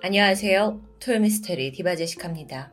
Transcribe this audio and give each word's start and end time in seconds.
안녕하세요. 0.00 0.80
토요미스테리 1.00 1.72
디바제식합니다. 1.72 2.72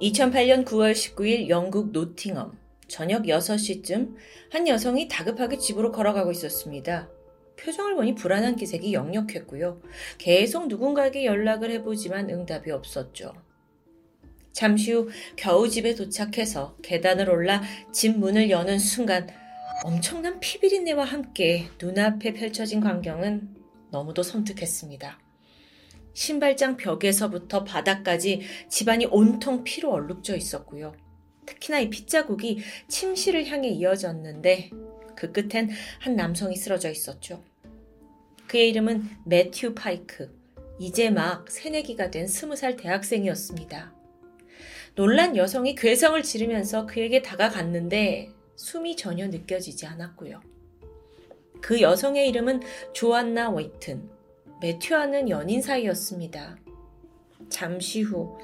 2008년 0.00 0.64
9월 0.64 0.92
19일 0.92 1.50
영국 1.50 1.92
노팅엄 1.92 2.56
저녁 2.88 3.24
6시쯤 3.24 4.14
한 4.50 4.66
여성이 4.66 5.06
다급하게 5.06 5.58
집으로 5.58 5.92
걸어가고 5.92 6.30
있었습니다. 6.32 7.10
표정을 7.58 7.94
보니 7.96 8.14
불안한 8.14 8.56
기색이 8.56 8.94
역력했고요. 8.94 9.82
계속 10.16 10.68
누군가에게 10.68 11.26
연락을 11.26 11.70
해보지만 11.72 12.30
응답이 12.30 12.70
없었죠. 12.70 13.34
잠시 14.52 14.92
후 14.92 15.10
겨우 15.36 15.68
집에 15.68 15.94
도착해서 15.94 16.78
계단을 16.82 17.28
올라 17.28 17.62
집 17.92 18.16
문을 18.18 18.48
여는 18.48 18.78
순간 18.78 19.28
엄청난 19.84 20.40
피비린내와 20.40 21.04
함께 21.04 21.68
눈앞에 21.78 22.32
펼쳐진 22.32 22.80
광경은 22.80 23.57
너무도 23.90 24.22
섬뜩했습니다. 24.22 25.18
신발장 26.14 26.76
벽에서부터 26.76 27.64
바닥까지 27.64 28.42
집안이 28.68 29.06
온통 29.06 29.62
피로 29.64 29.92
얼룩져 29.92 30.36
있었고요. 30.36 30.94
특히나 31.46 31.78
이 31.80 31.90
핏자국이 31.90 32.58
침실을 32.88 33.46
향해 33.46 33.68
이어졌는데 33.68 34.70
그 35.16 35.32
끝엔 35.32 35.70
한 36.00 36.16
남성이 36.16 36.56
쓰러져 36.56 36.90
있었죠. 36.90 37.42
그의 38.46 38.70
이름은 38.70 39.08
매튜 39.24 39.74
파이크. 39.74 40.36
이제 40.80 41.10
막 41.10 41.50
새내기가 41.50 42.10
된 42.10 42.26
스무 42.26 42.56
살 42.56 42.76
대학생이었습니다. 42.76 43.94
놀란 44.94 45.36
여성이 45.36 45.74
괴성을 45.74 46.20
지르면서 46.22 46.86
그에게 46.86 47.22
다가갔는데 47.22 48.30
숨이 48.56 48.96
전혀 48.96 49.28
느껴지지 49.28 49.86
않았고요. 49.86 50.40
그 51.60 51.80
여성의 51.80 52.28
이름은 52.28 52.60
조안나 52.92 53.50
웨이튼. 53.50 54.08
매튜와는 54.60 55.28
연인 55.30 55.62
사이였습니다. 55.62 56.56
잠시 57.48 58.02
후 58.02 58.38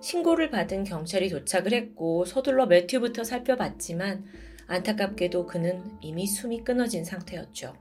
신고를 0.00 0.50
받은 0.50 0.84
경찰이 0.84 1.28
도착을 1.28 1.72
했고 1.72 2.24
서둘러 2.24 2.66
매튜부터 2.66 3.24
살펴봤지만 3.24 4.24
안타깝게도 4.68 5.46
그는 5.46 5.82
이미 6.00 6.26
숨이 6.26 6.64
끊어진 6.64 7.04
상태였죠. 7.04 7.74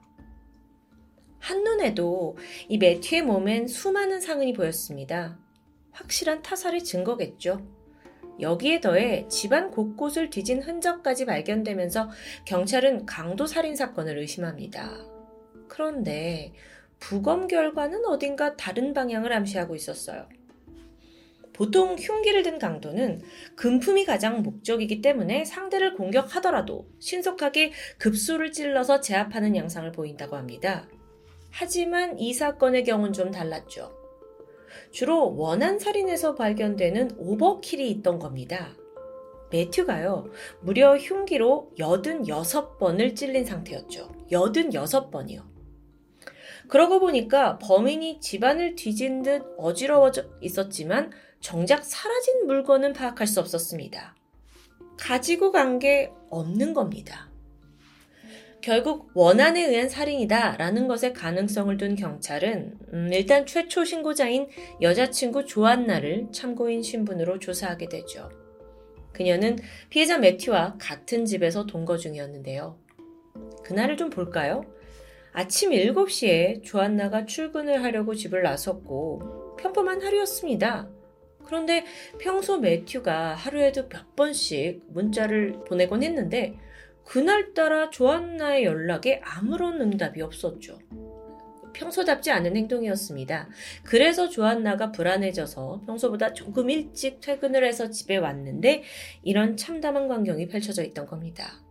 한눈에도 1.40 2.38
이 2.68 2.78
매튜의 2.78 3.22
몸엔 3.22 3.68
수많은 3.68 4.20
상흔이 4.20 4.54
보였습니다. 4.54 5.38
확실한 5.92 6.42
타살의 6.42 6.84
증거겠죠. 6.84 7.62
여기에 8.40 8.82
더해 8.82 9.28
집안 9.30 9.72
곳곳을 9.72 10.30
뒤진 10.30 10.62
흔적까지 10.62 11.26
발견되면서 11.26 12.10
경찰은 12.46 13.06
강도 13.06 13.46
살인 13.48 13.76
사건을 13.76 14.18
의심합니다. 14.20 15.06
그런데 15.68 16.54
부검 17.00 17.48
결과는 17.48 18.06
어딘가 18.06 18.56
다른 18.56 18.94
방향을 18.94 19.32
암시하고 19.34 19.76
있었어요. 19.76 20.28
보통 21.54 21.96
흉기를 21.96 22.44
든 22.44 22.60
강도는 22.60 23.22
금품이 23.56 24.04
가장 24.04 24.42
목적이기 24.42 25.02
때문에 25.02 25.46
상대를 25.46 25.94
공격하더라도 25.94 26.90
신속하게 27.00 27.72
급소를 27.98 28.52
찔러서 28.52 29.00
제압하는 29.00 29.56
양상을 29.56 29.90
보인다고 29.94 30.36
합니다. 30.36 30.86
하지만 31.52 32.20
이 32.20 32.34
사건의 32.34 32.84
경우는 32.84 33.14
좀 33.14 33.32
달랐죠. 33.32 34.05
주로 34.92 35.36
원한 35.36 35.80
살인에서 35.80 36.36
발견되는 36.36 37.12
오버킬이 37.18 37.90
있던 37.92 38.20
겁니다. 38.20 38.76
매튜가요, 39.52 40.26
무려 40.62 40.98
흉기로 40.98 41.72
86번을 41.78 43.16
찔린 43.16 43.46
상태였죠. 43.46 44.12
86번이요. 44.32 45.44
그러고 46.68 47.00
보니까 47.00 47.60
범인이 47.60 48.20
집안을 48.20 48.76
뒤진 48.76 49.22
듯 49.22 49.44
어지러워져 49.58 50.26
있었지만 50.42 51.12
정작 51.40 51.84
사라진 51.84 52.48
물건은 52.48 52.94
파악할 52.94 53.28
수 53.28 53.40
없었습니다. 53.40 54.16
가지고 54.98 55.52
간 55.52 55.78
게 55.80 56.12
없는 56.30 56.74
겁니다. 56.74 57.30
결국 58.66 59.12
원한에 59.14 59.64
의한 59.64 59.90
살인이다 59.90 60.58
라는 60.58 60.88
것에 60.88 61.14
가능성을 61.14 61.78
둔 61.78 61.96
경찰은 61.96 62.74
음, 62.94 63.10
일단 63.14 63.46
최초 63.46 63.86
신고자인 63.86 64.48
여자친구 64.82 65.46
조안나를 65.46 66.30
참고인 66.32 66.82
신분으로 66.82 67.38
조사하게 67.38 67.90
되죠. 67.90 68.28
그녀는 69.14 69.60
피해자 69.92 70.18
매튜와 70.18 70.78
같은 70.82 71.26
집에서 71.26 71.68
동거 71.68 71.98
중이었는데요. 71.98 72.80
그날을 73.64 73.98
좀 73.98 74.10
볼까요? 74.10 74.64
아침 75.32 75.70
7시에 75.70 76.64
조안나가 76.64 77.28
출근을 77.28 77.84
하려고 77.84 78.16
집을 78.16 78.42
나섰고 78.42 79.58
평범한 79.60 80.02
하루였습니다. 80.02 80.90
그런데 81.46 81.86
평소 82.18 82.58
매튜가 82.58 83.36
하루에도 83.36 83.88
몇 83.90 84.16
번씩 84.16 84.82
문자를 84.88 85.54
보내곤 85.68 86.02
했는데 86.02 86.56
그날따라 87.06 87.90
조안나의 87.90 88.66
연락에 88.66 89.22
아무런 89.24 89.80
응답이 89.82 90.22
없었죠. 90.22 90.80
평소답지 91.74 92.32
않은 92.32 92.56
행동이었습니다. 92.56 93.50
그래서 93.84 94.30
조안나가 94.30 94.92
불안해져서 94.92 95.84
평소보다 95.86 96.34
조금 96.34 96.70
일찍 96.70 97.20
퇴근을 97.20 97.66
해서 97.66 97.90
집에 97.90 98.18
왔는데 98.18 98.84
이런 99.24 99.58
참담한 99.58 100.08
광경이 100.08 100.48
펼쳐져 100.48 100.84
있던 100.84 101.06
겁니다. 101.06 101.62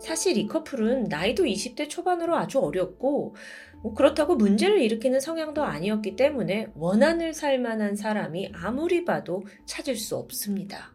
사실 0.00 0.36
이 0.36 0.46
커플은 0.46 1.04
나이도 1.04 1.44
20대 1.44 1.88
초반으로 1.88 2.36
아주 2.36 2.58
어렸고 2.60 3.34
뭐 3.82 3.94
그렇다고 3.94 4.36
문제를 4.36 4.80
일으키는 4.80 5.18
성향도 5.18 5.62
아니었기 5.62 6.16
때문에 6.16 6.68
원한을 6.74 7.32
살 7.32 7.58
만한 7.58 7.96
사람이 7.96 8.52
아무리 8.54 9.04
봐도 9.04 9.44
찾을 9.66 9.96
수 9.96 10.16
없습니다. 10.16 10.92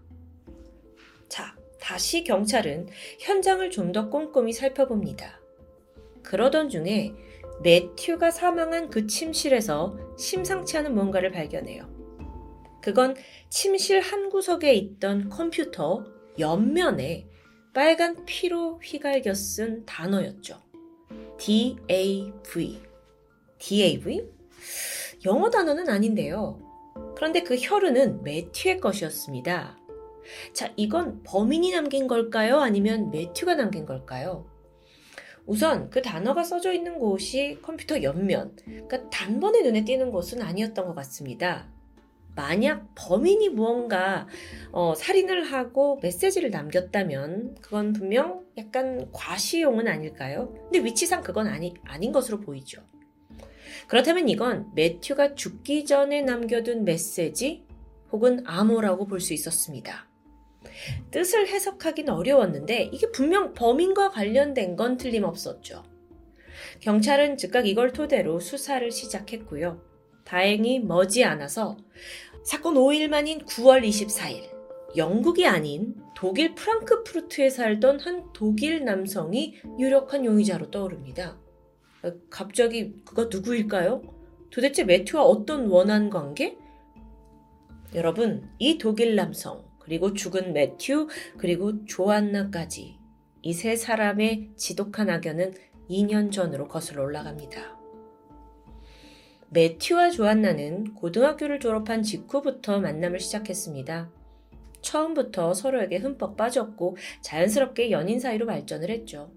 자, 1.28 1.56
다시 1.80 2.24
경찰은 2.24 2.88
현장을 3.20 3.70
좀 3.72 3.92
더 3.92 4.10
꼼꼼히 4.10 4.54
살펴봅니다. 4.54 5.40
그러던 6.24 6.70
중에 6.70 7.14
매튜가 7.64 8.32
사망한 8.32 8.90
그 8.90 9.08
침실에서 9.08 9.98
심상치 10.18 10.78
않은 10.78 10.94
뭔가를 10.94 11.32
발견해요. 11.32 11.90
그건 12.82 13.16
침실 13.50 14.00
한 14.00 14.30
구석에 14.30 14.74
있던 14.74 15.30
컴퓨터 15.30 16.06
옆면에 16.38 17.28
빨간 17.74 18.26
피로 18.26 18.80
휘갈겨 18.84 19.34
쓴 19.34 19.86
단어였죠. 19.86 20.62
DAV. 21.38 22.82
DAV? 23.58 24.28
영어 25.26 25.50
단어는 25.50 25.90
아닌데요. 25.90 26.60
그런데 27.16 27.44
그 27.44 27.58
혈흔은 27.58 28.24
매튜의 28.24 28.80
것이었습니다. 28.80 29.79
자, 30.54 30.72
이건 30.76 31.24
범인이 31.24 31.72
남긴 31.72 32.08
걸까요? 32.08 32.60
아니면 32.60 33.12
매튜가 33.12 33.56
남긴 33.56 33.86
걸까요? 33.86 34.46
우선 35.46 35.90
그 35.90 36.02
단어가 36.02 36.44
써져 36.44 36.74
있는 36.74 37.00
곳이 37.00 37.58
컴퓨터 37.62 38.04
옆면, 38.04 38.56
그러니까 38.66 39.10
단번에 39.10 39.62
눈에 39.64 39.84
띄는 39.84 40.12
곳은 40.12 40.42
아니었던 40.42 40.86
것 40.86 40.96
같습니다. 40.96 41.68
만약 42.36 42.88
범인이 42.96 43.50
무언가 43.50 44.28
어, 44.72 44.94
살인을 44.96 45.44
하고 45.52 46.00
메시지를 46.02 46.52
남겼다면 46.52 47.56
그건 47.62 47.92
분명 47.94 48.46
약간 48.58 49.12
과시용은 49.12 49.88
아닐까요? 49.88 50.54
근데 50.64 50.80
위치상 50.84 51.22
그건 51.22 51.48
아니, 51.48 51.74
아닌 51.84 52.12
것으로 52.12 52.40
보이죠. 52.40 52.82
그렇다면 53.88 54.30
이건 54.30 54.70
매튜가 54.76 55.36
죽기 55.36 55.86
전에 55.86 56.22
남겨둔 56.22 56.86
메시지 56.86 57.66
혹은 58.12 58.44
암호라고 58.46 59.08
볼 59.08 59.20
수 59.20 59.34
있었습니다. 59.34 60.09
뜻을 61.12 61.48
해석하긴 61.48 62.10
어려웠는데 62.10 62.90
이게 62.92 63.12
분명 63.12 63.54
범인과 63.54 64.12
관련된 64.12 64.76
건 64.76 64.98
틀림없었죠. 64.98 65.84
경찰은 66.82 67.38
즉각 67.38 67.68
이걸 67.68 67.92
토대로 67.92 68.40
수사를 68.40 68.90
시작했고요. 68.92 69.82
다행히 70.24 70.80
머지않아서 70.80 71.78
사건 72.44 72.76
5일 72.76 73.08
만인 73.08 73.46
9월 73.46 73.84
24일 73.84 74.50
영국이 74.96 75.46
아닌 75.46 75.96
독일 76.16 76.56
프랑크푸르트에 76.56 77.50
살던 77.50 78.00
한 78.00 78.26
독일 78.34 78.86
남성이 78.86 79.56
유력한 79.78 80.26
용의자로 80.26 80.72
떠오릅니다. 80.72 81.40
갑자기 82.30 82.94
그가 83.06 83.26
누구일까요? 83.26 84.02
도대체 84.52 84.84
매튜와 84.84 85.24
어떤 85.24 85.68
원한 85.68 86.10
관계? 86.10 86.58
여러분, 87.94 88.50
이 88.58 88.78
독일 88.78 89.16
남성 89.16 89.64
그리고 89.90 90.14
죽은 90.14 90.54
매튜, 90.54 91.08
그리고 91.40 91.84
조안나까지 91.88 93.00
이 93.42 93.54
세 93.54 93.76
사람의 93.76 94.52
지독한 94.56 95.10
악연은 95.10 95.56
2년 95.90 96.32
전으로 96.32 96.68
거슬러 96.68 97.02
올라갑니다. 97.02 97.76
매튜와 99.50 100.12
조안나는 100.12 100.94
고등학교를 100.94 101.60
졸업한 101.60 102.04
직후부터 102.04 102.80
만남을 102.82 103.20
시작했습니다. 103.20 104.12
처음부터 104.82 105.56
서로에게 105.56 105.98
흠뻑 105.98 106.38
빠졌고 106.38 106.96
자연스럽게 107.22 107.90
연인 107.90 108.20
사이로 108.20 108.46
발전을 108.46 108.92
했죠. 108.92 109.32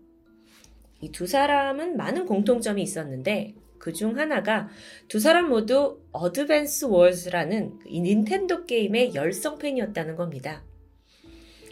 이 1.01 1.11
두 1.13 1.27
사람은 1.27 1.97
많은 1.97 2.27
공통점이 2.27 2.83
있었는데 2.83 3.55
그 3.83 3.93
중 3.93 4.17
하나가 4.17 4.69
두 5.09 5.19
사람 5.19 5.49
모두 5.49 5.99
어드밴스 6.13 6.85
월즈라는 6.85 7.81
이 7.87 8.01
닌텐도 8.01 8.65
게임의 8.65 9.17
열성 9.17 9.59
팬이었다는 9.59 10.15
겁니다. 10.15 10.63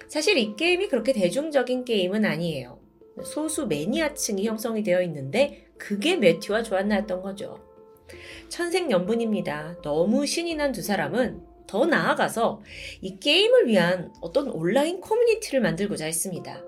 사실 0.09 0.37
이 0.37 0.57
게임이 0.57 0.89
그렇게 0.89 1.13
대중적인 1.13 1.85
게임은 1.85 2.25
아니에요. 2.25 2.81
소수 3.23 3.69
매니아층이 3.69 4.45
형성이 4.45 4.83
되어 4.83 5.03
있는데 5.03 5.69
그게 5.79 6.17
매튜와 6.17 6.65
조안나였던 6.65 7.23
거죠. 7.23 7.61
천생연분입니다. 8.49 9.77
너무 9.83 10.27
신이 10.27 10.57
난 10.57 10.73
두 10.73 10.83
사람은 10.83 11.41
더 11.69 11.87
나아가서 11.87 12.61
이 13.03 13.21
게임을 13.21 13.69
위한 13.69 14.13
어떤 14.21 14.49
온라인 14.49 15.01
커뮤니티를 15.01 15.61
만들고자 15.61 16.07
했습니다. 16.07 16.61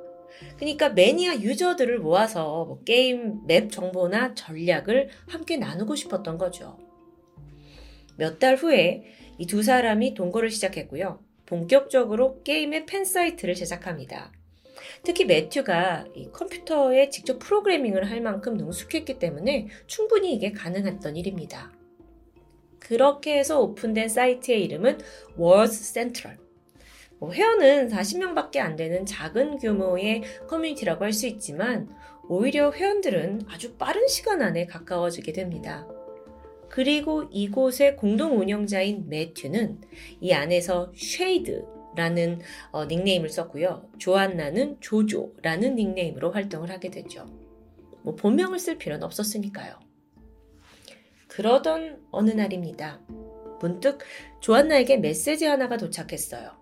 그러니까 0.57 0.91
매니아 0.91 1.37
user들을 1.37 1.99
모아서 1.99 2.65
뭐 2.65 2.83
게임 2.85 3.47
map 3.47 3.71
정보나 3.71 4.35
전략을 4.35 5.09
함께 5.29 5.57
나누고 5.57 5.95
싶었던 5.97 6.39
거죠. 6.39 6.79
몇 8.17 8.39
달 8.39 8.57
후에 8.57 9.05
이 9.39 9.47
두 9.47 9.63
사람이 9.63 10.15
동거를 10.15 10.51
시작했고요. 10.51 11.21
본격적으로 11.47 12.43
게임의 12.45 12.87
팬 12.87 13.05
사이트를 13.05 13.55
제작합니다. 13.55 14.33
특히 15.05 15.25
매튜가 15.25 16.07
컴퓨터에 16.33 17.09
직접 17.11 17.39
프로그래밍을 17.39 18.11
할 18.11 18.21
만큼 18.21 18.55
능숙했기 18.55 19.19
때문에 19.19 19.69
충분히 19.87 20.35
이게 20.35 20.53
가능했던 20.53 21.17
일입니다. 21.17 21.73
그렇게 22.79 23.39
해서 23.39 23.61
오픈된 23.61 24.09
사이트의 24.09 24.65
이름은 24.65 24.99
Wars 25.37 25.93
Central. 25.93 26.42
뭐 27.23 27.31
회원은 27.31 27.87
40명밖에 27.87 28.59
안 28.59 28.75
되는 28.75 29.07
작은 29.07 29.59
규모의 29.59 30.25
커뮤니티라고 30.49 31.05
할 31.05 31.13
수 31.13 31.29
있지만 31.29 31.89
오히려 32.27 32.73
회원들은 32.73 33.43
아주 33.49 33.77
빠른 33.77 34.09
시간 34.09 34.43
안에 34.43 34.67
가까워지게 34.67 35.33
됩니다. 35.33 35.87
그리고 36.69 37.23
이곳의 37.31 37.95
공동 37.95 38.41
운영자인 38.41 39.09
매튜는 39.09 39.83
이 40.21 40.33
안에서 40.33 40.91
쉐이드라는 40.97 42.41
어, 42.73 42.87
닉네임을 42.87 43.29
썼고요. 43.29 43.89
조안나는 43.99 44.79
조조라는 44.81 45.77
닉네임으로 45.77 46.33
활동을 46.33 46.71
하게 46.71 46.91
되죠. 46.91 47.27
뭐 48.03 48.17
본명을 48.17 48.59
쓸 48.59 48.79
필요는 48.79 49.05
없었으니까요. 49.05 49.79
그러던 51.29 52.03
어느 52.11 52.31
날입니다. 52.31 53.01
문득 53.61 54.01
조안나에게 54.41 54.97
메시지 54.97 55.45
하나가 55.45 55.77
도착했어요. 55.77 56.62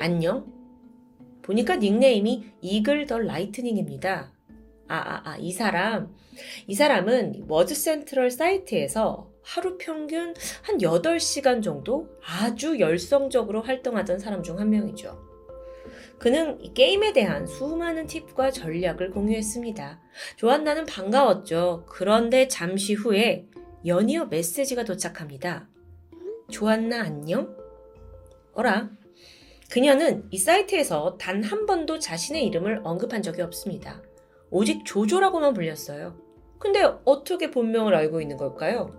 안녕? 0.00 0.52
보니까 1.42 1.76
닉네임이 1.76 2.52
이글 2.60 3.06
더 3.06 3.18
라이트닝입니다. 3.18 4.32
아, 4.88 4.94
아, 4.96 5.30
아, 5.30 5.36
이 5.38 5.52
사람. 5.52 6.14
이 6.66 6.74
사람은 6.74 7.44
워즈 7.48 7.74
센트럴 7.74 8.30
사이트에서 8.30 9.30
하루 9.42 9.76
평균 9.78 10.34
한 10.62 10.78
8시간 10.78 11.62
정도 11.62 12.08
아주 12.26 12.78
열성적으로 12.80 13.62
활동하던 13.62 14.18
사람 14.18 14.42
중 14.42 14.58
한 14.58 14.70
명이죠. 14.70 15.22
그는 16.18 16.58
이 16.60 16.72
게임에 16.72 17.12
대한 17.12 17.46
수많은 17.46 18.06
팁과 18.06 18.50
전략을 18.50 19.10
공유했습니다. 19.10 20.00
조안나는 20.36 20.86
반가웠죠. 20.86 21.84
그런데 21.88 22.48
잠시 22.48 22.94
후에 22.94 23.46
연이어 23.84 24.26
메시지가 24.26 24.84
도착합니다. 24.84 25.68
조안나 26.50 27.02
안녕? 27.02 27.54
어라? 28.54 28.90
그녀는 29.70 30.26
이 30.30 30.38
사이트에서 30.38 31.16
단 31.18 31.42
한 31.44 31.66
번도 31.66 31.98
자신의 31.98 32.46
이름을 32.46 32.80
언급한 32.84 33.22
적이 33.22 33.42
없습니다. 33.42 34.02
오직 34.50 34.84
조조라고만 34.84 35.52
불렸어요. 35.54 36.16
근데 36.58 36.82
어떻게 37.04 37.50
본명을 37.50 37.94
알고 37.94 38.20
있는 38.20 38.36
걸까요? 38.36 38.94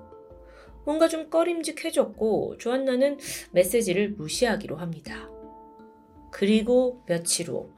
뭔가 0.86 1.08
좀 1.08 1.30
꺼림직해졌고 1.30 2.58
조안나는 2.58 3.18
메시지를 3.52 4.10
무시하기로 4.12 4.76
합니다. 4.76 5.30
그리고 6.32 7.02
며칠 7.08 7.50
후 7.50 7.72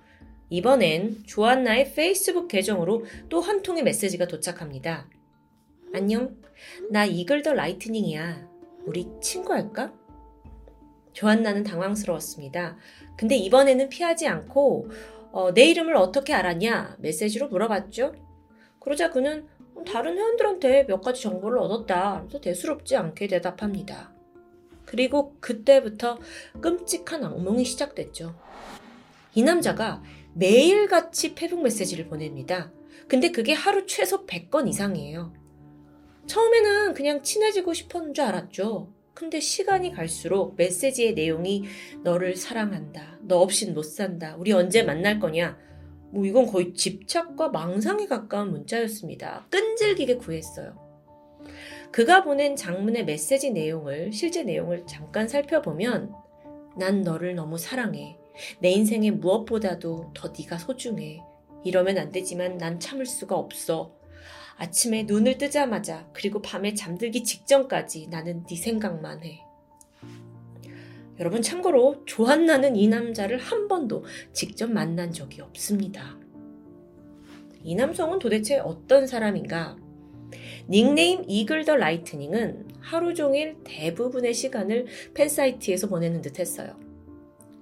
이번엔 0.50 1.24
조안나의 1.26 1.94
페이스북 1.94 2.48
계정으로 2.48 3.06
또 3.30 3.40
한 3.40 3.62
통의 3.62 3.84
메시지가 3.84 4.28
도착합니다. 4.28 5.08
안녕. 5.94 6.36
나 6.90 7.06
이글 7.06 7.44
더 7.44 7.54
라이트닝이야. 7.54 8.50
우리 8.86 9.08
친구할까? 9.22 9.94
조안나는 11.18 11.64
당황스러웠습니다. 11.64 12.78
근데 13.18 13.36
이번에는 13.36 13.90
피하지 13.90 14.28
않고 14.28 14.88
어, 15.32 15.52
내 15.52 15.66
이름을 15.66 15.96
어떻게 15.96 16.32
알았냐 16.32 16.98
메시지로 17.00 17.48
물어봤죠. 17.48 18.14
그러자 18.80 19.10
그는 19.10 19.48
다른 19.88 20.16
회원들한테 20.16 20.86
몇 20.86 21.02
가지 21.02 21.24
정보를 21.24 21.58
얻었다. 21.58 22.20
그래서 22.22 22.40
대수롭지 22.40 22.96
않게 22.96 23.28
대답합니다. 23.28 24.14
그리고 24.86 25.36
그때부터 25.40 26.20
끔찍한 26.62 27.24
악몽이 27.24 27.66
시작됐죠. 27.66 28.36
이 29.34 29.42
남자가 29.42 30.04
매일같이 30.36 31.34
페북 31.34 31.64
메시지를 31.64 32.08
보냅니다. 32.10 32.72
근데 33.08 33.32
그게 33.32 33.54
하루 33.54 33.88
최소 33.88 34.28
100건 34.28 34.68
이상이에요. 34.68 35.34
처음에는 36.28 36.94
그냥 36.94 37.24
친해지고 37.24 37.74
싶었는 37.74 38.14
줄 38.14 38.24
알았죠. 38.24 38.97
근데 39.18 39.40
시간이 39.40 39.94
갈수록 39.94 40.56
메시지의 40.58 41.16
내용이 41.16 41.64
너를 42.04 42.36
사랑한다. 42.36 43.18
너 43.24 43.40
없인 43.40 43.74
못 43.74 43.82
산다. 43.82 44.36
우리 44.38 44.52
언제 44.52 44.84
만날 44.84 45.20
거냐. 45.20 45.58
뭐 46.12 46.24
이건 46.24 46.46
거의 46.46 46.76
집착과 46.76 47.50
망상에 47.50 48.06
가까운 48.06 48.52
문자였습니다. 48.52 49.48
끈질기게 49.50 50.18
구했어요. 50.18 50.78
그가 51.92 52.24
보낸 52.24 52.56
장문의 52.56 53.06
메시지 53.06 53.50
내용을 53.50 54.14
실제 54.14 54.44
내용을 54.44 54.86
잠깐 54.86 55.28
살펴보면 55.28 56.14
난 56.78 57.02
너를 57.02 57.34
너무 57.34 57.58
사랑해. 57.58 58.20
내 58.60 58.70
인생에 58.70 59.10
무엇보다도 59.10 60.12
더 60.14 60.32
네가 60.38 60.60
소중해. 60.60 61.24
이러면 61.64 61.98
안 61.98 62.12
되지만 62.12 62.60
난 62.60 62.80
참을 62.80 63.08
수가 63.08 63.36
없어. 63.36 63.97
아침에 64.58 65.04
눈을 65.04 65.38
뜨자마자 65.38 66.10
그리고 66.14 66.42
밤에 66.42 66.74
잠들기 66.74 67.24
직전까지 67.24 68.08
나는 68.10 68.44
네 68.46 68.56
생각만 68.56 69.24
해. 69.24 69.42
여러분 71.20 71.42
참고로 71.42 72.04
조한나는 72.06 72.76
이 72.76 72.88
남자를 72.88 73.38
한 73.38 73.68
번도 73.68 74.06
직접 74.34 74.72
만난 74.72 75.12
적이 75.12 75.42
없습니다. 75.42 76.18
이 77.64 77.76
남성은 77.76 78.20
도대체 78.20 78.58
어떤 78.58 79.08
사람인가? 79.08 79.78
닉네임 80.70 81.24
이글 81.28 81.66
더 81.66 81.76
라이트닝은 81.76 82.68
하루 82.80 83.14
종일 83.14 83.58
대부분의 83.64 84.34
시간을 84.34 84.88
팬사이트에서 85.14 85.88
보내는 85.88 86.22
듯 86.22 86.40
했어요. 86.40 86.80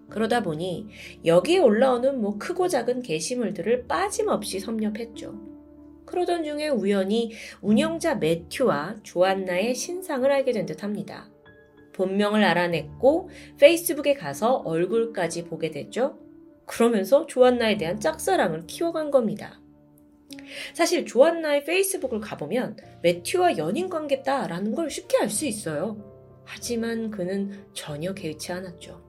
그러다 0.10 0.44
보니 0.44 0.88
여기에 1.26 1.60
올라오는 1.60 2.22
뭐 2.22 2.38
크고 2.38 2.68
작은 2.68 3.02
게시물들을 3.02 3.88
빠짐없이 3.88 4.60
섭렵했죠. 4.60 5.55
그러던 6.16 6.46
중에 6.46 6.70
우연히 6.70 7.34
운영자 7.62 8.16
매튜와 8.16 8.96
조안나의 9.04 9.76
신상을 9.76 10.32
알게 10.32 10.54
된 10.54 10.66
듯 10.66 10.82
합니다. 10.82 11.30
본명을 11.92 12.42
알아냈고 12.42 13.30
페이스북에 13.60 14.14
가서 14.14 14.56
얼굴까지 14.66 15.44
보게 15.44 15.72
됐죠. 15.72 16.18
그러면서 16.66 17.28
조안나에 17.28 17.78
대한 17.78 18.00
짝사랑을 18.00 18.66
키워간 18.66 19.12
겁니다. 19.12 19.60
사실 20.74 21.06
조안나의 21.06 21.66
페이스북을 21.66 22.22
가보면 22.22 22.78
매튜와 23.04 23.58
연인 23.58 23.90
관계다라는 23.90 24.74
걸 24.74 24.90
쉽게 24.90 25.18
알 25.18 25.30
수 25.30 25.46
있어요. 25.46 25.98
하지만 26.46 27.12
그는 27.12 27.66
전혀 27.74 28.14
개의치 28.14 28.54
않았죠. 28.54 29.04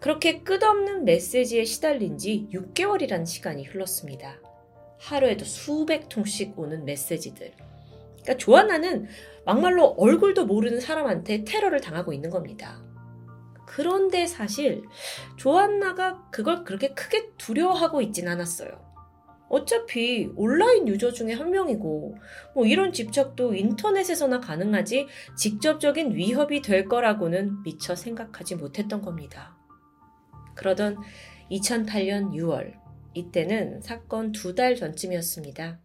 그렇게 0.00 0.40
끝없는 0.40 1.04
메시지에 1.04 1.64
시달린 1.64 2.16
지 2.16 2.48
6개월이라는 2.52 3.26
시간이 3.26 3.64
흘렀습니다. 3.64 4.40
하루에도 4.98 5.44
수백 5.44 6.08
통씩 6.08 6.58
오는 6.58 6.84
메시지들. 6.84 7.52
그러니까 8.22 8.36
조아나는 8.38 9.06
막말로 9.44 9.94
얼굴도 9.98 10.46
모르는 10.46 10.80
사람한테 10.80 11.44
테러를 11.44 11.80
당하고 11.80 12.12
있는 12.12 12.30
겁니다. 12.30 12.82
그런데 13.66 14.26
사실 14.26 14.82
조안나가 15.36 16.28
그걸 16.30 16.64
그렇게 16.64 16.94
크게 16.94 17.30
두려워하고 17.36 18.00
있진 18.00 18.26
않았어요. 18.28 18.86
어차피 19.48 20.28
온라인 20.34 20.88
유저 20.88 21.12
중에 21.12 21.32
한 21.32 21.50
명이고, 21.50 22.16
뭐 22.54 22.66
이런 22.66 22.92
집착도 22.92 23.54
인터넷에서나 23.54 24.40
가능하지 24.40 25.06
직접적인 25.36 26.16
위협이 26.16 26.62
될 26.62 26.86
거라고는 26.86 27.62
미처 27.62 27.94
생각하지 27.94 28.56
못했던 28.56 29.02
겁니다. 29.02 29.56
그러던 30.56 30.96
2008년 31.50 32.32
6월, 32.32 32.74
이때는 33.16 33.80
사건 33.80 34.32
두 34.32 34.54
달 34.54 34.76
전쯤이었습니다. 34.76 35.78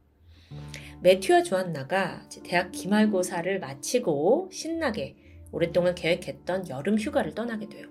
매튜와 1.01 1.43
조안나가 1.43 2.27
대학 2.43 2.71
기말고사를 2.71 3.59
마치고 3.59 4.49
신나게 4.51 5.15
오랫동안 5.51 5.95
계획했던 5.95 6.69
여름 6.69 6.97
휴가를 6.97 7.33
떠나게 7.33 7.69
돼요. 7.69 7.87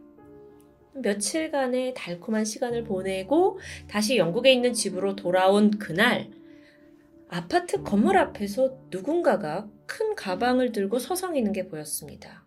며칠간의 0.95 1.95
달콤한 1.95 2.45
시간을 2.45 2.85
보내고 2.85 3.59
다시 3.89 4.17
영국에 4.17 4.53
있는 4.53 4.73
집으로 4.73 5.17
돌아온 5.17 5.71
그날 5.71 6.31
아파트 7.29 7.83
건물 7.83 8.19
앞에서 8.19 8.77
누군가가 8.91 9.69
큰 9.87 10.15
가방을 10.15 10.73
들고 10.73 10.99
서성이는 10.99 11.53
게 11.53 11.69
보였습니다. 11.69 12.45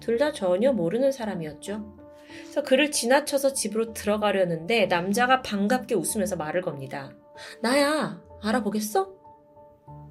둘 0.00 0.18
다 0.18 0.32
전혀 0.32 0.72
모르는 0.72 1.12
사람이었죠. 1.12 2.05
그래서 2.42 2.62
그를 2.62 2.90
지나쳐서 2.90 3.52
집으로 3.52 3.92
들어가려는데 3.92 4.86
남자가 4.86 5.42
반갑게 5.42 5.94
웃으면서 5.94 6.36
말을 6.36 6.62
겁니다. 6.62 7.12
나야, 7.62 8.22
알아보겠어? 8.42 9.14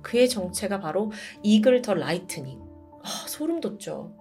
그의 0.01 0.29
정체가 0.29 0.79
바로 0.79 1.11
이글 1.41 1.81
더 1.81 1.93
라이트닝. 1.93 2.59
아, 3.03 3.27
소름 3.27 3.59
돋죠. 3.59 4.15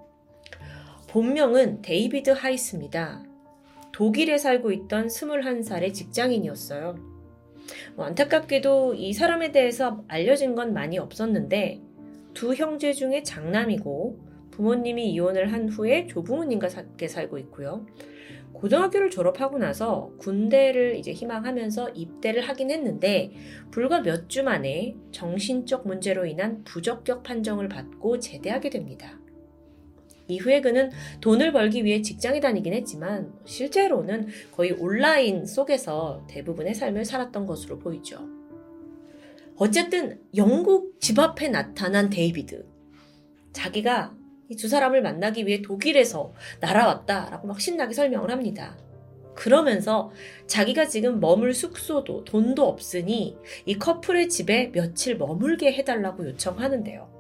본명은 1.09 1.83
데이비드 1.83 2.31
하이스입니다. 2.31 3.23
독일에 3.93 4.39
살고 4.39 4.73
있던 4.73 5.07
21살의 5.07 5.95
직장인이었어요. 5.95 6.97
뭐 7.95 8.07
안타깝게도 8.07 8.95
이 8.95 9.13
사람에 9.13 9.53
대해서 9.53 10.03
알려진 10.09 10.55
건 10.55 10.73
많이 10.73 10.99
없었는데 10.99 11.81
두 12.35 12.55
형제 12.55 12.93
중에 12.93 13.23
장남이고 13.23 14.19
부모님이 14.55 15.11
이혼을 15.13 15.53
한 15.53 15.69
후에 15.69 16.07
조부모님과 16.07 16.69
함께 16.73 17.09
살고 17.09 17.39
있고요. 17.39 17.85
고등학교를 18.53 19.11
졸업하고 19.11 19.59
나서 19.59 20.13
군대를 20.19 20.97
이제 20.97 21.13
희망하면서 21.13 21.91
입대를 21.91 22.43
하긴 22.43 22.71
했는데 22.71 23.33
불과 23.73 24.01
몇 24.01 24.29
주 24.29 24.45
만에 24.45 24.95
정신적 25.11 25.87
문제로 25.87 26.25
인한 26.25 26.63
부적격 26.63 27.25
판정을 27.25 27.69
받고 27.69 28.21
제대하게 28.21 28.71
됩니다. 28.71 29.19
이후에 30.29 30.61
그는 30.61 30.91
돈을 31.21 31.53
벌기 31.53 31.85
위해 31.85 32.01
직장에 32.01 32.41
다니긴 32.41 32.73
했지만 32.73 33.33
실제로는 33.45 34.29
거의 34.53 34.73
온라인 34.73 35.45
속에서 35.45 36.25
대부분의 36.31 36.75
삶을 36.75 37.05
살았던 37.05 37.45
것으로 37.45 37.79
보이죠. 37.81 38.27
어쨌든 39.57 40.21
영국 40.37 41.01
집 41.01 41.19
앞에 41.19 41.49
나타난 41.49 42.09
데이비드. 42.09 42.65
자기가 43.53 44.15
이 44.51 44.57
두 44.57 44.69
사람을 44.69 45.03
만나기 45.03 45.47
위해 45.47 45.63
독일에서 45.63 46.33
날아왔다라고 46.61 47.49
막 47.49 47.61
신나게 47.61 47.95
설명을 47.95 48.31
합니다. 48.31 48.77
그러면서 49.35 50.13
자기가 50.47 50.87
지금 50.87 51.19
머물 51.19 51.55
숙소도 51.55 52.25
돈도 52.25 52.67
없으니 52.69 53.37
이 53.67 53.79
커플의 53.79 54.29
집에 54.29 54.71
며칠 54.73 55.17
머물게 55.17 55.73
해달라고 55.73 56.27
요청하는데요. 56.29 57.13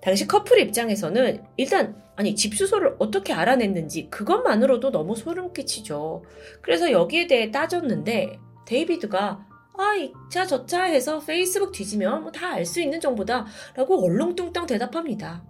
당시 0.00 0.26
커플 0.26 0.58
입장에서는 0.60 1.44
일단 1.56 2.00
아니 2.16 2.34
집 2.34 2.54
주소를 2.54 2.96
어떻게 2.98 3.32
알아냈는지 3.32 4.08
그것만으로도 4.10 4.90
너무 4.90 5.14
소름 5.14 5.52
끼치죠. 5.52 6.24
그래서 6.62 6.90
여기에 6.90 7.26
대해 7.26 7.50
따졌는데 7.50 8.38
데이비드가 8.66 9.46
아, 9.78 9.94
이 9.94 10.10
차 10.32 10.46
저 10.46 10.64
차 10.66 10.84
해서 10.84 11.20
페이스북 11.20 11.70
뒤지면 11.72 12.22
뭐 12.22 12.32
다 12.32 12.54
알 12.54 12.64
수 12.64 12.80
있는 12.80 12.98
정보다 13.00 13.46
라고 13.74 14.04
얼렁뚱땅 14.06 14.66
대답합니다. 14.66 15.44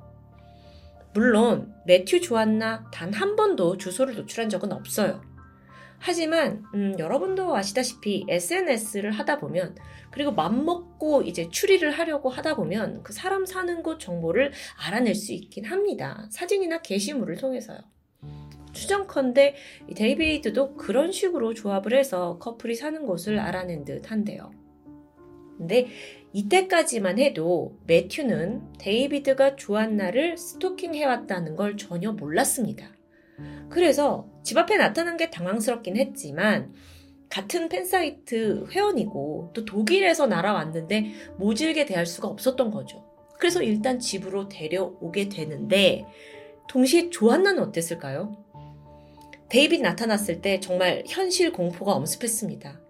물론 1.16 1.72
매튜 1.86 2.20
조안나 2.20 2.90
단 2.92 3.10
한 3.14 3.36
번도 3.36 3.78
주소를 3.78 4.16
노출한 4.16 4.50
적은 4.50 4.70
없어요. 4.70 5.22
하지만 5.98 6.62
음, 6.74 6.94
여러분도 6.98 7.56
아시다시피 7.56 8.26
SNS를 8.28 9.12
하다 9.12 9.38
보면 9.38 9.76
그리고 10.10 10.32
맘먹고 10.32 11.22
이제 11.22 11.48
추리를 11.48 11.90
하려고 11.90 12.28
하다 12.28 12.56
보면 12.56 13.02
그 13.02 13.14
사람 13.14 13.46
사는 13.46 13.82
곳 13.82 13.98
정보를 13.98 14.52
알아낼 14.86 15.14
수 15.14 15.32
있긴 15.32 15.64
합니다. 15.64 16.28
사진이나 16.30 16.82
게시물을 16.82 17.36
통해서요. 17.38 17.78
추정컨대 18.74 19.54
데이비드도 19.96 20.74
그런 20.74 21.12
식으로 21.12 21.54
조합을 21.54 21.96
해서 21.98 22.36
커플이 22.38 22.74
사는 22.74 23.06
곳을 23.06 23.38
알아낸 23.38 23.86
듯 23.86 24.10
한데요. 24.10 24.50
근데 25.56 25.88
이때까지만 26.36 27.18
해도 27.18 27.78
매튜는 27.86 28.74
데이비드가 28.78 29.56
조안나를 29.56 30.36
스토킹 30.36 30.94
해왔다는 30.94 31.56
걸 31.56 31.78
전혀 31.78 32.12
몰랐습니다. 32.12 32.90
그래서 33.70 34.28
집 34.42 34.58
앞에 34.58 34.76
나타난 34.76 35.16
게 35.16 35.30
당황스럽긴 35.30 35.96
했지만 35.96 36.74
같은 37.30 37.70
팬사이트 37.70 38.66
회원이고 38.70 39.52
또 39.54 39.64
독일에서 39.64 40.26
날아왔는데 40.26 41.12
모질게 41.38 41.86
대할 41.86 42.04
수가 42.04 42.28
없었던 42.28 42.70
거죠. 42.70 43.02
그래서 43.38 43.62
일단 43.62 43.98
집으로 43.98 44.50
데려오게 44.50 45.30
되는데 45.30 46.04
동시에 46.68 47.08
조안나는 47.08 47.62
어땠을까요? 47.62 48.36
데이빗 49.48 49.80
나타났을 49.80 50.42
때 50.42 50.60
정말 50.60 51.02
현실 51.06 51.50
공포가 51.50 51.92
엄습했습니다. 51.92 52.85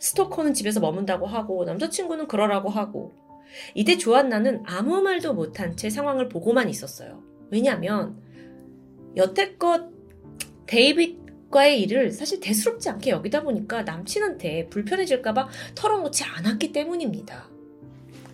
스토커는 0.00 0.54
집에서 0.54 0.80
머문다고 0.80 1.26
하고 1.26 1.64
남자친구는 1.64 2.26
그러라고 2.26 2.68
하고 2.68 3.14
이때 3.74 3.98
조안나는 3.98 4.62
아무 4.66 5.00
말도 5.02 5.34
못한 5.34 5.76
채 5.76 5.90
상황을 5.90 6.28
보고만 6.28 6.68
있었어요. 6.68 7.22
왜냐하면 7.50 8.20
여태껏 9.16 9.90
데이빗과의 10.66 11.82
일을 11.82 12.12
사실 12.12 12.40
대수롭지 12.40 12.88
않게 12.88 13.10
여기다 13.10 13.42
보니까 13.42 13.82
남친한테 13.82 14.68
불편해질까봐 14.68 15.48
털어놓지 15.74 16.24
않았기 16.24 16.72
때문입니다. 16.72 17.50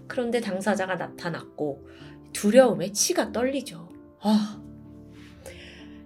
그런데 0.06 0.40
당사자가 0.40 0.96
나타났고 0.96 1.88
두려움에 2.32 2.92
치가 2.92 3.32
떨리죠. 3.32 3.88
아. 4.20 4.62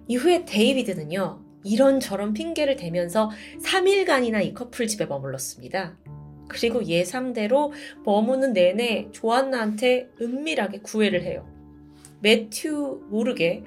이후에 0.07 0.45
데이비드는요, 0.45 1.50
이런저런 1.63 2.33
핑계를 2.33 2.75
대면서 2.75 3.29
3일간이나 3.63 4.43
이 4.43 4.53
커플 4.53 4.87
집에 4.87 5.05
머물렀습니다. 5.05 5.97
그리고 6.47 6.83
예상대로 6.85 7.71
머무는 8.03 8.53
내내 8.53 9.09
조안나한테 9.11 10.09
은밀하게 10.19 10.79
구애를 10.79 11.23
해요. 11.23 11.47
매튜 12.19 13.01
모르게 13.09 13.63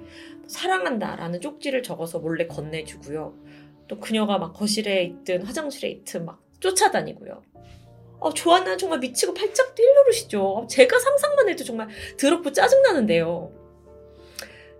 사랑한다 0.46 1.16
라는 1.16 1.40
쪽지를 1.40 1.82
적어서 1.82 2.18
몰래 2.18 2.46
건네주고요. 2.46 3.34
또 3.88 4.00
그녀가 4.00 4.38
막 4.38 4.52
거실에 4.52 5.02
있든 5.04 5.42
화장실에 5.42 5.88
있든 5.90 6.24
막 6.26 6.42
쫓아다니고요. 6.60 7.42
어, 8.20 8.32
조안나는 8.32 8.78
정말 8.78 9.00
미치고 9.00 9.34
팔짝 9.34 9.74
뛸 9.74 9.94
노릇이죠. 9.94 10.66
제가 10.70 10.98
상상만 10.98 11.48
해도 11.48 11.64
정말 11.64 11.88
더럽고 12.18 12.52
짜증나는데요. 12.52 13.52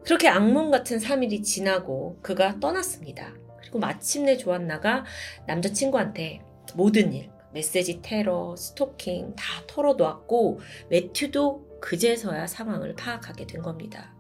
그렇게 0.05 0.29
악몽 0.29 0.71
같은 0.71 0.99
3일이 0.99 1.43
지나고 1.43 2.19
그가 2.21 2.61
떠났습니다. 2.61 3.33
그리고 3.59 3.79
마침내 3.79 4.37
조안나가 4.37 5.05
남자친구한테 5.47 6.43
모든 6.75 7.13
일, 7.13 7.31
메시지 7.53 8.03
테러, 8.03 8.55
스토킹 8.57 9.35
다 9.35 9.63
털어놓았고 9.67 10.61
매튜도 10.91 11.81
그제서야 11.81 12.47
상황을 12.47 12.95
파악하게 12.97 13.47
된 13.47 13.63
겁니다. 13.63 14.15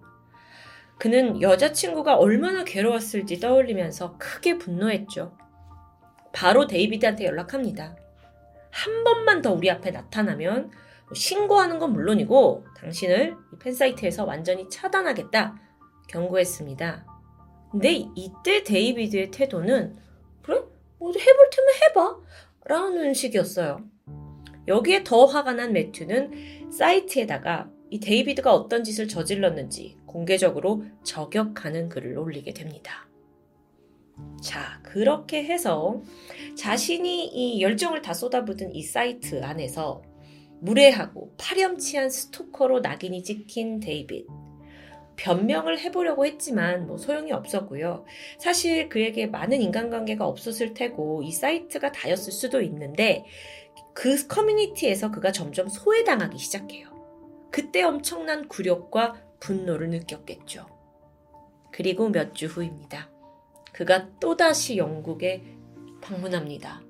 그는 0.98 1.42
여자친구가 1.42 2.16
얼마나 2.16 2.64
괴로웠을지 2.64 3.40
떠올리면서 3.40 4.16
크게 4.18 4.58
분노했죠. 4.58 5.36
바로 6.32 6.66
데이비드한테 6.66 7.26
연락합니다. 7.26 7.96
한 8.70 9.04
번만 9.04 9.42
더 9.42 9.52
우리 9.52 9.70
앞에 9.70 9.90
나타나면 9.90 10.70
신고하는 11.14 11.78
건 11.78 11.92
물론이고 11.92 12.64
당신을 12.78 13.36
팬사이트에서 13.60 14.24
완전히 14.24 14.68
차단하겠다 14.68 15.58
경고했습니다. 16.08 17.06
근데 17.70 18.06
이때 18.14 18.62
데이비드의 18.62 19.30
태도는 19.30 19.96
그래? 20.42 20.60
뭐 20.98 21.12
해볼 21.12 21.50
테면 21.50 21.74
해봐 21.82 22.16
라는 22.66 23.14
식이었어요. 23.14 23.80
여기에 24.68 25.04
더 25.04 25.26
화가 25.26 25.52
난 25.52 25.72
매튜는 25.72 26.70
사이트에다가 26.70 27.70
이 27.90 28.00
데이비드가 28.00 28.54
어떤 28.54 28.82
짓을 28.82 29.08
저질렀는지 29.08 29.98
공개적으로 30.06 30.84
저격하는 31.02 31.88
글을 31.88 32.16
올리게 32.18 32.54
됩니다. 32.54 33.08
자, 34.42 34.80
그렇게 34.82 35.44
해서 35.44 36.02
자신이 36.56 37.26
이 37.26 37.60
열정을 37.60 38.02
다 38.02 38.14
쏟아붓은 38.14 38.74
이 38.74 38.82
사이트 38.82 39.42
안에서 39.42 40.02
무례하고 40.60 41.34
파렴치한 41.36 42.10
스토커로 42.10 42.80
낙인이 42.80 43.22
찍힌 43.22 43.80
데이빗. 43.80 44.26
변명을 45.16 45.78
해보려고 45.80 46.26
했지만 46.26 46.86
뭐 46.86 46.96
소용이 46.96 47.32
없었고요. 47.32 48.04
사실 48.38 48.88
그에게 48.88 49.26
많은 49.26 49.60
인간관계가 49.60 50.26
없었을 50.26 50.74
테고 50.74 51.22
이 51.22 51.32
사이트가 51.32 51.92
다였을 51.92 52.32
수도 52.32 52.60
있는데 52.62 53.24
그 53.92 54.26
커뮤니티에서 54.26 55.10
그가 55.10 55.32
점점 55.32 55.68
소외당하기 55.68 56.38
시작해요. 56.38 56.88
그때 57.50 57.82
엄청난 57.82 58.48
굴욕과 58.48 59.22
분노를 59.40 59.90
느꼈겠죠. 59.90 60.66
그리고 61.70 62.08
몇 62.08 62.34
주 62.34 62.46
후입니다. 62.46 63.10
그가 63.72 64.08
또다시 64.18 64.76
영국에 64.76 65.42
방문합니다. 66.00 66.82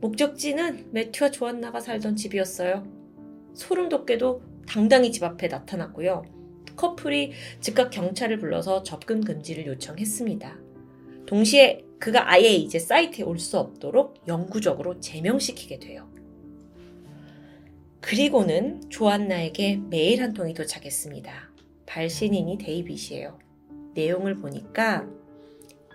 목적지는 0.00 0.88
매튜와 0.92 1.30
조안나가 1.30 1.80
살던 1.80 2.16
집이었어요. 2.16 2.84
소름 3.54 3.88
돋게도 3.88 4.42
당당히 4.66 5.12
집 5.12 5.22
앞에 5.24 5.48
나타났고요. 5.48 6.39
커플이 6.80 7.32
즉각 7.60 7.90
경찰을 7.90 8.38
불러서 8.38 8.82
접근 8.82 9.22
금지를 9.22 9.66
요청했습니다. 9.66 10.56
동시에 11.26 11.84
그가 11.98 12.30
아예 12.32 12.48
이제 12.54 12.78
사이트에 12.78 13.22
올 13.24 13.38
수 13.38 13.58
없도록 13.58 14.22
영구적으로 14.26 14.98
제명시키게 15.00 15.78
돼요. 15.78 16.08
그리고는 18.00 18.80
조안나에게 18.88 19.82
메일 19.90 20.22
한 20.22 20.32
통이 20.32 20.54
도착했습니다. 20.54 21.50
발신인이 21.84 22.56
데이빗이에요. 22.56 23.38
내용을 23.94 24.36
보니까 24.36 25.06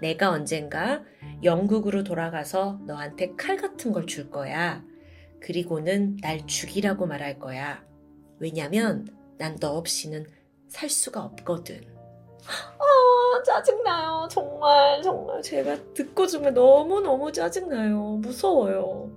내가 0.01 0.29
언젠가 0.29 1.03
영국으로 1.43 2.03
돌아가서 2.03 2.79
너한테 2.85 3.33
칼 3.35 3.57
같은 3.57 3.91
걸 3.91 4.05
줄 4.05 4.29
거야. 4.29 4.83
그리고는 5.39 6.17
날 6.17 6.45
죽이라고 6.45 7.07
말할 7.07 7.39
거야. 7.39 7.83
왜냐면 8.37 9.07
난 9.39 9.55
너 9.59 9.71
없이는 9.71 10.25
살 10.75 10.89
수가 10.89 11.23
없거든. 11.23 11.81
아, 12.47 13.43
짜증나요. 13.43 14.27
정말, 14.29 15.01
정말. 15.01 15.41
제가 15.41 15.77
듣고 15.93 16.27
정말 16.27 16.53
너무너무 16.53 17.31
짜증나요. 17.31 18.17
무서워요. 18.17 19.09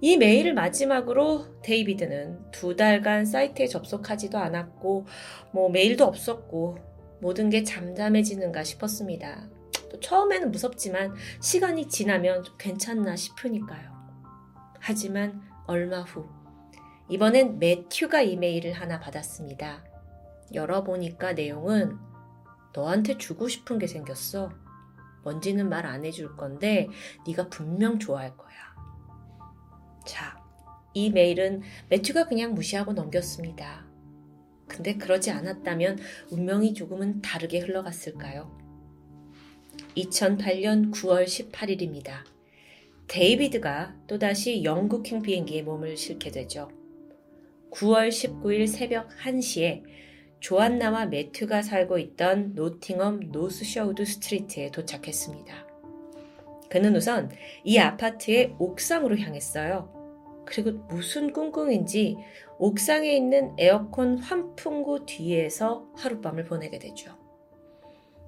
이 0.00 0.16
메일을 0.16 0.54
마지막으로 0.54 1.60
데이비드는 1.62 2.52
두 2.52 2.76
달간 2.76 3.26
사이트에 3.26 3.66
접속하지도 3.66 4.38
않았고, 4.38 5.06
뭐 5.50 5.68
메일도 5.68 6.04
없었고, 6.04 6.78
모든 7.20 7.50
게 7.50 7.64
잠잠해지는가 7.64 8.62
싶었습니다. 8.62 9.48
또 9.90 9.98
처음에는 9.98 10.52
무섭지만 10.52 11.12
시간이 11.42 11.88
지나면 11.88 12.44
좀 12.44 12.54
괜찮나 12.56 13.16
싶으니까요. 13.16 13.90
하지만 14.78 15.42
얼마 15.66 16.02
후, 16.02 16.24
이번엔 17.08 17.58
매튜가 17.58 18.22
이메일을 18.22 18.72
하나 18.72 19.00
받았습니다. 19.00 19.90
열어보니까 20.54 21.32
내용은 21.34 21.96
너한테 22.74 23.18
주고 23.18 23.48
싶은 23.48 23.78
게 23.78 23.86
생겼어. 23.86 24.50
뭔지는 25.22 25.68
말 25.68 25.86
안 25.86 26.04
해줄 26.04 26.36
건데 26.36 26.88
네가 27.26 27.48
분명 27.48 27.98
좋아할 27.98 28.36
거야. 28.36 28.50
자, 30.06 30.42
이 30.94 31.10
메일은 31.10 31.62
매튜가 31.88 32.26
그냥 32.26 32.54
무시하고 32.54 32.92
넘겼습니다. 32.92 33.86
근데 34.66 34.96
그러지 34.96 35.30
않았다면 35.30 35.98
운명이 36.30 36.74
조금은 36.74 37.22
다르게 37.22 37.58
흘러갔을까요? 37.58 38.56
2008년 39.96 40.92
9월 40.92 41.24
18일입니다. 41.24 42.24
데이비드가 43.08 43.96
또다시 44.06 44.62
영국행 44.62 45.20
비행기에 45.20 45.62
몸을 45.62 45.96
실게 45.96 46.30
되죠. 46.30 46.70
9월 47.72 48.08
19일 48.08 48.68
새벽 48.68 49.08
1시에 49.24 49.82
조안나와 50.40 51.06
매튜가 51.06 51.62
살고 51.62 51.98
있던 51.98 52.54
노팅엄 52.54 53.30
노스셔우드 53.30 54.04
스트리트에 54.04 54.70
도착했습니다. 54.70 55.66
그는 56.70 56.96
우선 56.96 57.30
이 57.64 57.78
아파트의 57.78 58.54
옥상으로 58.58 59.18
향했어요. 59.18 60.44
그리고 60.46 60.72
무슨 60.88 61.32
꿍꿍인지 61.32 62.16
옥상에 62.58 63.14
있는 63.14 63.52
에어컨 63.58 64.18
환풍구 64.18 65.06
뒤에서 65.06 65.86
하룻밤을 65.96 66.44
보내게 66.44 66.78
되죠. 66.78 67.16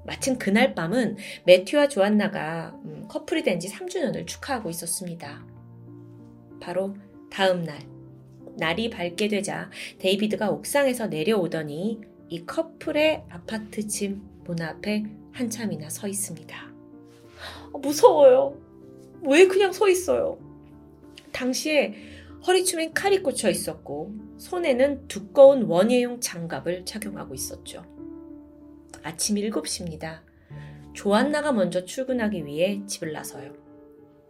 마침 0.04 0.36
그날 0.38 0.74
밤은 0.74 1.16
매튜와 1.44 1.88
조안나가 1.88 2.76
음, 2.84 3.06
커플이 3.08 3.42
된 3.42 3.60
지 3.60 3.68
3주년을 3.68 4.26
축하하고 4.26 4.68
있었습니다. 4.70 5.46
바로 6.60 6.96
다음 7.30 7.62
날, 7.64 7.78
날이 8.56 8.90
밝게 8.90 9.28
되자 9.28 9.70
데이비드가 9.98 10.50
옥상에서 10.50 11.06
내려오더니 11.08 12.00
이 12.28 12.46
커플의 12.46 13.24
아파트 13.30 13.86
집 13.86 14.32
문 14.44 14.60
앞에 14.60 15.04
한참이나 15.32 15.88
서 15.88 16.08
있습니다. 16.08 16.56
아, 16.56 17.78
무서워요. 17.78 18.56
왜 19.22 19.46
그냥 19.46 19.72
서 19.72 19.88
있어요? 19.88 20.38
당시에 21.32 21.94
허리춤엔 22.46 22.92
칼이 22.92 23.22
꽂혀 23.22 23.48
있었고 23.48 24.12
손에는 24.36 25.06
두꺼운 25.06 25.62
원예용 25.62 26.20
장갑을 26.20 26.84
착용하고 26.84 27.34
있었죠. 27.34 27.84
아침 29.02 29.36
7시입니다. 29.36 30.20
조안나가 30.92 31.52
먼저 31.52 31.84
출근하기 31.84 32.44
위해 32.44 32.82
집을 32.86 33.12
나서요. 33.12 33.54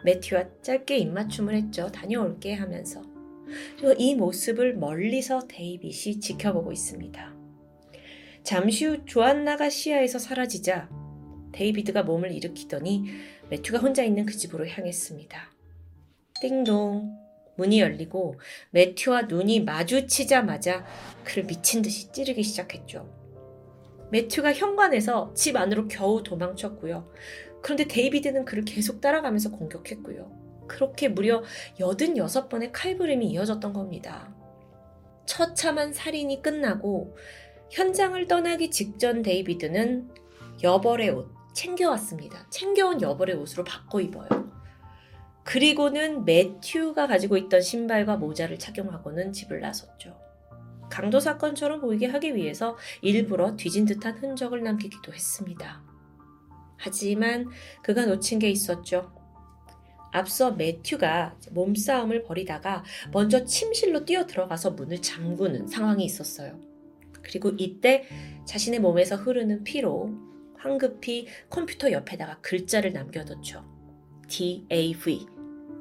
매튜와 0.04 0.44
짧게 0.62 0.98
입맞춤을 0.98 1.54
했죠. 1.54 1.90
다녀올게 1.90 2.54
하면서. 2.54 3.02
이 3.98 4.14
모습을 4.14 4.74
멀리서 4.74 5.46
데이빗이 5.48 6.20
지켜보고 6.20 6.72
있습니다. 6.72 7.34
잠시 8.42 8.86
후 8.86 9.04
조안나가 9.04 9.70
시야에서 9.70 10.18
사라지자 10.18 10.88
데이비드가 11.52 12.02
몸을 12.02 12.32
일으키더니 12.32 13.04
매튜가 13.50 13.78
혼자 13.78 14.02
있는 14.02 14.26
그 14.26 14.36
집으로 14.36 14.66
향했습니다. 14.66 15.52
띵동. 16.40 17.22
문이 17.56 17.80
열리고 17.80 18.40
매튜와 18.70 19.22
눈이 19.22 19.64
마주치자마자 19.64 20.86
그를 21.22 21.44
미친 21.44 21.82
듯이 21.82 22.10
찌르기 22.10 22.42
시작했죠. 22.42 23.08
매튜가 24.10 24.52
현관에서 24.52 25.32
집 25.34 25.56
안으로 25.56 25.86
겨우 25.86 26.22
도망쳤고요. 26.22 27.12
그런데 27.62 27.84
데이비드는 27.86 28.44
그를 28.44 28.64
계속 28.64 29.00
따라가면서 29.00 29.50
공격했고요. 29.52 30.41
그렇게 30.72 31.08
무려 31.08 31.42
86번의 31.78 32.70
칼부림이 32.72 33.26
이어졌던 33.26 33.74
겁니다. 33.74 34.34
처참한 35.26 35.92
살인이 35.92 36.40
끝나고 36.40 37.14
현장을 37.70 38.26
떠나기 38.26 38.70
직전 38.70 39.20
데이비드는 39.20 40.08
여벌의 40.62 41.10
옷 41.10 41.30
챙겨왔습니다. 41.52 42.46
챙겨온 42.48 43.02
여벌의 43.02 43.36
옷으로 43.36 43.64
바꿔 43.64 44.00
입어요. 44.00 44.28
그리고는 45.44 46.24
매튜가 46.24 47.06
가지고 47.06 47.36
있던 47.36 47.60
신발과 47.60 48.16
모자를 48.16 48.58
착용하고는 48.58 49.32
집을 49.34 49.60
나섰죠. 49.60 50.18
강도 50.88 51.20
사건처럼 51.20 51.82
보이게 51.82 52.06
하기 52.06 52.34
위해서 52.34 52.78
일부러 53.02 53.56
뒤진 53.56 53.84
듯한 53.84 54.16
흔적을 54.16 54.62
남기기도 54.62 55.12
했습니다. 55.12 55.82
하지만 56.78 57.48
그가 57.82 58.06
놓친 58.06 58.38
게 58.38 58.48
있었죠. 58.48 59.21
앞서 60.12 60.52
매튜가 60.52 61.36
몸싸움을 61.50 62.22
벌이다가 62.22 62.84
먼저 63.12 63.44
침실로 63.44 64.04
뛰어 64.04 64.26
들어가서 64.26 64.72
문을 64.72 65.02
잠그는 65.02 65.66
상황이 65.66 66.04
있었어요. 66.04 66.60
그리고 67.22 67.52
이때 67.56 68.04
자신의 68.44 68.80
몸에서 68.80 69.16
흐르는 69.16 69.64
피로 69.64 70.14
황급히 70.56 71.26
컴퓨터 71.50 71.90
옆에다가 71.90 72.38
글자를 72.40 72.92
남겨뒀죠. 72.92 73.64
DAV. 74.28 75.26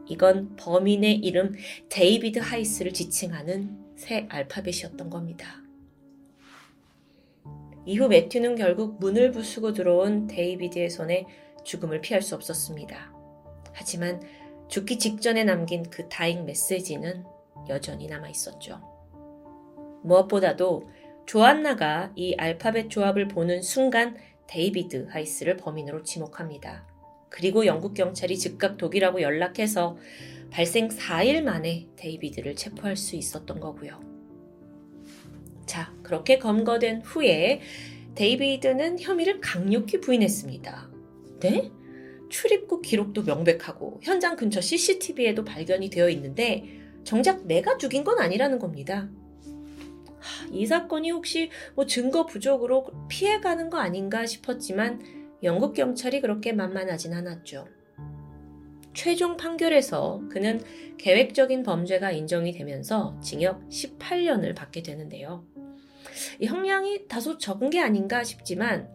이건 0.08 0.56
범인의 0.56 1.17
이름 1.17 1.54
데이비드 1.89 2.39
하이스를 2.39 2.94
지칭하는 2.94 3.78
새 3.96 4.26
알파벳이었던 4.30 5.10
겁니다. 5.10 5.62
이후 7.86 8.08
매튜는 8.08 8.56
결국 8.56 9.00
문을 9.00 9.32
부수고 9.32 9.74
들어온 9.74 10.28
데이비드의 10.28 10.89
손에 10.89 11.26
죽음을 11.63 12.02
피할 12.02 12.22
수 12.22 12.36
없었습니다. 12.36 13.20
하지만 13.73 14.21
죽기 14.67 14.99
직전에 14.99 15.43
남긴 15.43 15.84
그 15.89 16.07
dying 16.10 16.45
message는 16.45 17.25
여전히 17.69 18.07
남아 18.07 18.29
있었죠. 18.29 18.81
무엇보다도 20.03 20.89
조안나가 21.25 22.12
이 22.15 22.36
알파벳 22.36 22.89
조합을 22.89 23.27
보는 23.27 23.62
순간 23.62 24.17
데이비드 24.47 25.07
하이스를 25.10 25.57
범인으로 25.57 26.03
지목합니다. 26.03 26.88
그리고 27.29 27.65
영국 27.65 27.93
경찰이 27.93 28.38
즉각 28.38 28.77
독일하고 28.77 29.21
연락해서 29.21 29.97
발생 30.49 30.89
4일 30.89 31.41
만에 31.41 31.88
데이비드를 31.95 32.55
체포할 32.55 32.97
수 32.97 33.15
있었던 33.15 33.60
거고요. 33.60 34.01
자, 35.65 35.93
그렇게 36.03 36.38
검거된 36.38 37.01
후에 37.01 37.62
데이비드는 38.15 38.99
혐의를 38.99 39.39
강력히 39.39 40.01
부인했습니다. 40.01 40.91
네? 41.39 41.71
출입국 42.32 42.82
기록도 42.82 43.24
명백하고 43.24 44.00
현장 44.02 44.38
근처 44.38 44.62
CCTV에도 44.62 45.44
발견이 45.44 45.89
되어 45.89 46.10
있는데 46.10 46.63
정작 47.04 47.46
내가 47.46 47.78
죽인 47.78 48.04
건 48.04 48.20
아니라는 48.20 48.58
겁니다. 48.58 49.10
이 50.52 50.65
사건이 50.65 51.12
혹시 51.12 51.50
뭐 51.76 51.86
증거 51.86 52.26
부족으로 52.26 52.88
피해가는 53.10 53.70
거 53.70 53.80
아닌가 53.80 54.26
싶었지만 54.26 55.02
영국 55.44 55.74
경찰이 55.74 56.22
그렇게 56.22 56.54
만만하진 56.54 57.13
않았죠. 57.13 57.67
최종 58.94 59.36
판결에서 59.36 60.22
그는 60.30 60.62
계획적인 60.98 61.63
범죄가 61.63 62.12
인정이 62.12 62.54
되면서 62.54 63.20
징역 63.22 63.67
18년을 63.70 64.56
받게 64.56 64.84
되는데요. 64.84 65.46
이 66.39 66.46
형량이 66.46 67.08
다소 67.08 67.38
적은 67.38 67.72
게 67.72 67.80
아닌가 67.80 68.24
싶지만 68.24 68.89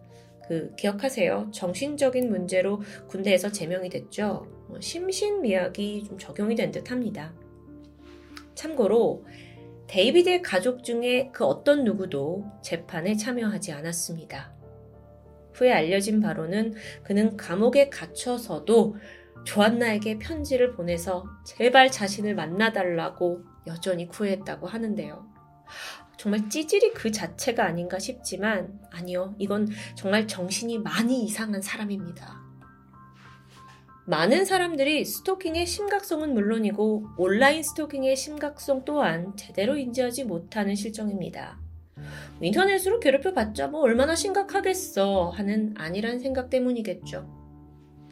그 0.47 0.73
기억하세요. 0.75 1.51
정신적인 1.53 2.29
문제로 2.29 2.81
군대에서 3.07 3.51
제명이 3.51 3.89
됐죠. 3.89 4.47
뭐 4.67 4.79
심신미약이 4.79 6.05
좀 6.05 6.17
적용이 6.17 6.55
된 6.55 6.71
듯합니다. 6.71 7.33
참고로 8.55 9.25
데이비드의 9.87 10.41
가족 10.41 10.83
중에 10.83 11.29
그 11.31 11.45
어떤 11.45 11.83
누구도 11.83 12.45
재판에 12.61 13.15
참여하지 13.15 13.71
않았습니다. 13.71 14.53
후에 15.53 15.71
알려진 15.71 16.19
바로는 16.19 16.75
그는 17.03 17.37
감옥에 17.37 17.89
갇혀서도 17.89 18.95
조안나에게 19.45 20.19
편지를 20.19 20.73
보내서 20.73 21.25
제발 21.45 21.89
자신을 21.89 22.35
만나달라고 22.35 23.43
여전히 23.65 24.07
구애했다고 24.07 24.67
하는데요. 24.67 25.25
정말 26.17 26.49
찌질이 26.49 26.93
그 26.93 27.11
자체가 27.11 27.63
아닌가 27.63 27.99
싶지만 27.99 28.79
아니요. 28.91 29.35
이건 29.37 29.69
정말 29.95 30.27
정신이 30.27 30.79
많이 30.79 31.23
이상한 31.23 31.61
사람입니다. 31.61 32.47
많은 34.07 34.45
사람들이 34.45 35.03
스토킹의 35.03 35.65
심각성은 35.65 36.33
물론이고 36.33 37.09
온라인 37.17 37.61
스토킹의 37.61 38.15
심각성 38.15 38.85
또한 38.85 39.35
제대로 39.35 39.75
인지하지 39.75 40.23
못하는 40.23 40.75
실정입니다. 40.75 41.59
인터넷으로 42.41 42.99
괴롭혀 42.99 43.33
봤자 43.33 43.67
뭐 43.67 43.81
얼마나 43.81 44.15
심각하겠어 44.15 45.31
하는 45.31 45.73
아니란 45.77 46.19
생각 46.19 46.49
때문이겠죠. 46.49 47.27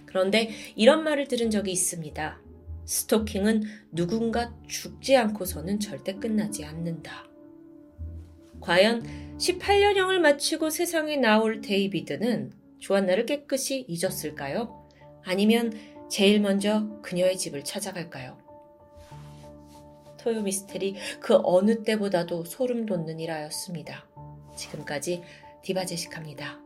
그런데 0.05 0.49
이런 0.75 1.03
말을 1.03 1.27
들은 1.27 1.49
적이 1.49 1.71
있습니다. 1.71 2.41
스토킹은 2.85 3.63
누군가 3.91 4.53
죽지 4.67 5.15
않고서는 5.15 5.79
절대 5.79 6.15
끝나지 6.15 6.65
않는다. 6.65 7.34
과연 8.65 9.37
18년형을 9.37 10.17
마치고 10.17 10.71
세상에 10.71 11.17
나올 11.17 11.61
데이비드는 11.61 12.51
조안나를 12.79 13.27
깨끗이 13.27 13.85
잊었을까요? 13.87 14.89
아니면 15.23 15.71
제일 16.09 16.41
먼저 16.41 16.87
그녀의 17.03 17.37
집을 17.37 17.63
찾아갈까요? 17.63 18.39
토요 20.17 20.41
미스테리 20.41 20.95
그 21.19 21.39
어느 21.43 21.83
때보다도 21.83 22.45
소름 22.45 22.87
돋는 22.87 23.19
일하였습니다. 23.19 24.07
지금까지 24.55 25.21
디바제식합니다. 25.61 26.64